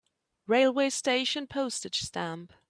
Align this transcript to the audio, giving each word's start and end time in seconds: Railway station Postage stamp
Railway 0.47 0.89
station 0.89 1.45
Postage 1.45 1.99
stamp 1.99 2.53